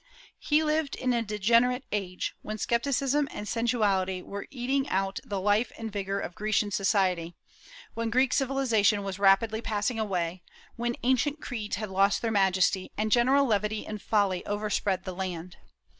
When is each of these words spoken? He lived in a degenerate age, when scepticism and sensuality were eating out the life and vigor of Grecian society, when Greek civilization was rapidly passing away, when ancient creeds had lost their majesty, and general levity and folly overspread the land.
He 0.39 0.63
lived 0.63 0.95
in 0.95 1.13
a 1.13 1.21
degenerate 1.21 1.83
age, 1.91 2.33
when 2.41 2.57
scepticism 2.57 3.27
and 3.29 3.47
sensuality 3.47 4.23
were 4.23 4.47
eating 4.49 4.89
out 4.89 5.19
the 5.23 5.39
life 5.39 5.71
and 5.77 5.91
vigor 5.91 6.19
of 6.19 6.33
Grecian 6.33 6.71
society, 6.71 7.35
when 7.93 8.09
Greek 8.09 8.33
civilization 8.33 9.03
was 9.03 9.19
rapidly 9.19 9.61
passing 9.61 9.99
away, 9.99 10.41
when 10.75 10.95
ancient 11.03 11.39
creeds 11.39 11.75
had 11.75 11.91
lost 11.91 12.23
their 12.23 12.31
majesty, 12.31 12.89
and 12.97 13.11
general 13.11 13.45
levity 13.45 13.85
and 13.85 14.01
folly 14.01 14.43
overspread 14.47 15.03
the 15.03 15.13
land. 15.13 15.57